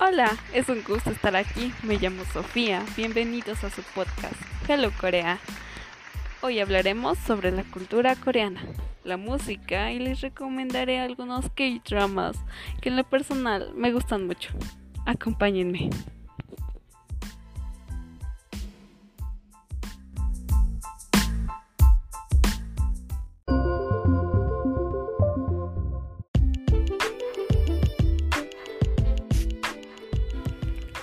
[0.00, 1.72] Hola, es un gusto estar aquí.
[1.84, 2.84] Me llamo Sofía.
[2.96, 4.34] Bienvenidos a su podcast
[4.68, 5.38] Hello Corea.
[6.42, 8.62] Hoy hablaremos sobre la cultura coreana,
[9.04, 12.36] la música y les recomendaré algunos K-dramas
[12.80, 14.50] que en lo personal me gustan mucho.
[15.06, 15.90] Acompáñenme.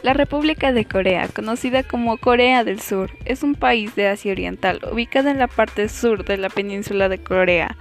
[0.03, 4.81] La República de Corea, conocida como Corea del Sur, es un país de Asia Oriental,
[4.91, 7.77] ubicado en la parte sur de la península de Corea.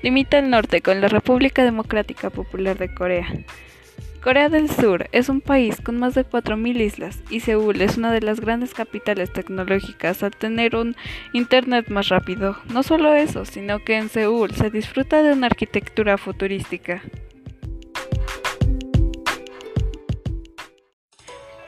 [0.00, 3.28] Limita al norte con la República Democrática Popular de Corea.
[4.22, 8.10] Corea del Sur es un país con más de 4.000 islas y Seúl es una
[8.10, 10.96] de las grandes capitales tecnológicas al tener un
[11.34, 12.56] Internet más rápido.
[12.72, 17.02] No solo eso, sino que en Seúl se disfruta de una arquitectura futurística.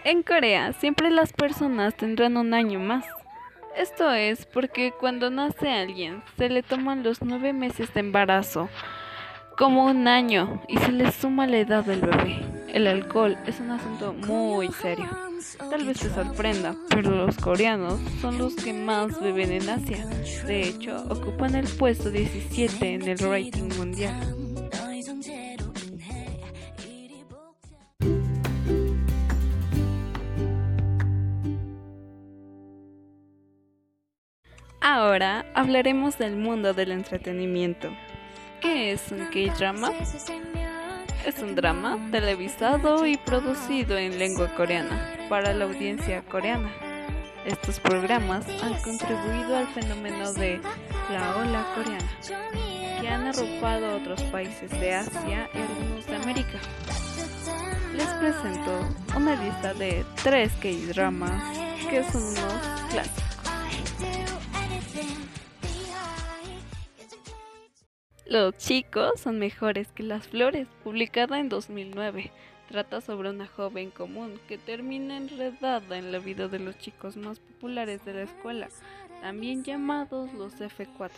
[0.09, 3.05] En Corea siempre las personas tendrán un año más.
[3.77, 8.71] Esto es porque cuando nace alguien se le toman los nueve meses de embarazo
[9.59, 12.41] como un año y se le suma la edad del bebé.
[12.69, 15.11] El alcohol es un asunto muy serio.
[15.69, 20.07] Tal vez te sorprenda, pero los coreanos son los que más beben en Asia.
[20.47, 24.48] De hecho, ocupan el puesto 17 en el rating mundial.
[34.91, 37.91] Ahora hablaremos del mundo del entretenimiento.
[38.63, 39.93] ¿Qué es un K-drama?
[41.27, 46.73] Es un drama televisado y producido en lengua coreana para la audiencia coreana.
[47.45, 50.59] Estos programas han contribuido al fenómeno de
[51.13, 56.59] la ola coreana, que han arropado otros países de Asia y algunos de América.
[57.95, 61.43] Les presento una lista de tres K-dramas
[61.91, 63.28] que son unos clásicos.
[68.29, 72.31] Los chicos son mejores que las flores, publicada en 2009.
[72.69, 77.41] Trata sobre una joven común que termina enredada en la vida de los chicos más
[77.41, 78.69] populares de la escuela,
[79.23, 81.11] también llamados los F4.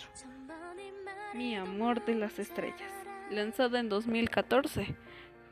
[1.34, 2.93] Mi amor de las estrellas,
[3.28, 4.94] lanzada en 2014.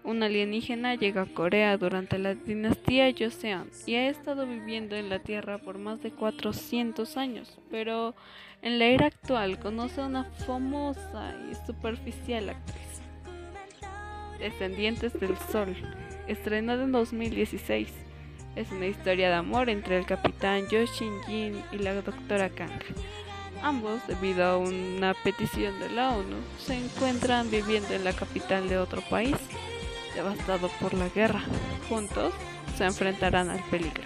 [0.04, 5.18] Un alienígena llega a Corea durante la dinastía Joseon y ha estado viviendo en la
[5.18, 8.14] Tierra por más de 400 años, pero
[8.62, 13.02] en la era actual conoce a una famosa y superficial actriz.
[14.38, 15.76] Descendientes del Sol,
[16.26, 17.92] estrenada en 2016.
[18.56, 22.80] Es una historia de amor entre el capitán Yo Shin-jin y la doctora Kang.
[23.62, 28.78] Ambos, debido a una petición de la ONU, se encuentran viviendo en la capital de
[28.78, 29.36] otro país,
[30.18, 31.40] devastado por la guerra.
[31.88, 32.34] Juntos
[32.76, 34.02] se enfrentarán al peligro.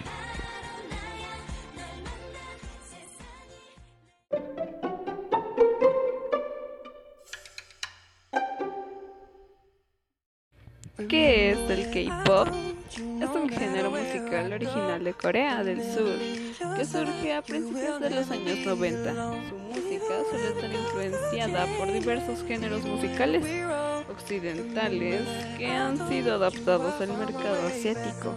[11.09, 12.47] ¿Qué es el K-pop?
[13.19, 16.15] Es un género musical original de Corea del Sur
[16.77, 19.13] que surge a principios de los años 90.
[19.49, 23.43] Su música suele estar influenciada por diversos géneros musicales
[24.09, 25.21] occidentales
[25.57, 28.33] que han sido adaptados al mercado asiático,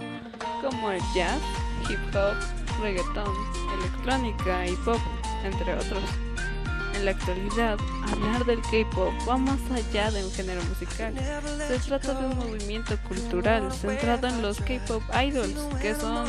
[0.62, 1.40] como el jazz,
[1.88, 2.36] hip hop,
[2.82, 3.34] reggaeton,
[3.78, 5.00] electrónica y pop,
[5.44, 6.02] entre otros.
[6.94, 7.78] En la actualidad,
[8.10, 11.12] hablar del K-pop va más allá de un género musical.
[11.68, 16.26] Se trata de un movimiento cultural centrado en los K-pop idols, que son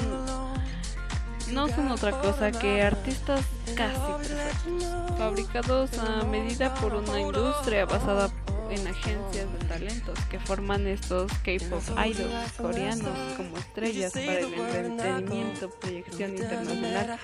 [1.51, 3.41] no son otra cosa que artistas
[3.75, 8.29] casi perfectos, fabricados a medida por una industria basada
[8.69, 15.69] en agencias de talentos que forman estos K-pop idols coreanos como estrellas para el entretenimiento,
[15.69, 17.19] proyección internacional.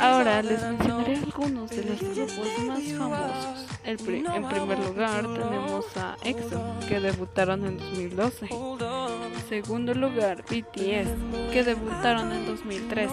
[0.00, 3.66] Ahora les mencionaré algunos de los grupos más famosos.
[3.84, 3.96] en
[4.48, 8.48] primer lugar tenemos a EXO, que debutaron en 2012.
[8.50, 13.12] En segundo lugar, BTS, que debutaron en 2013.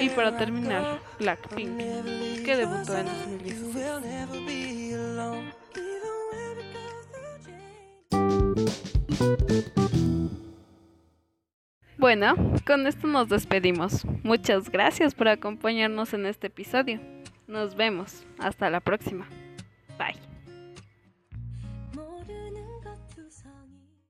[0.00, 1.78] Y para terminar, Blackpink,
[2.44, 4.73] que debutó en 2016.
[12.04, 12.34] Bueno,
[12.66, 14.04] con esto nos despedimos.
[14.24, 17.00] Muchas gracias por acompañarnos en este episodio.
[17.46, 18.26] Nos vemos.
[18.38, 19.26] Hasta la próxima.